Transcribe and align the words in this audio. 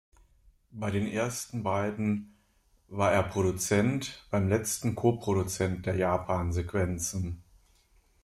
Bei 0.71 0.89
den 0.89 1.05
ersten 1.05 1.61
beiden 1.61 2.33
war 2.87 3.11
er 3.13 3.21
Produzent, 3.21 4.25
beim 4.31 4.49
letzten 4.49 4.95
Koproduzent 4.95 5.85
der 5.85 5.95
Japan-Sequenzen. 5.95 7.43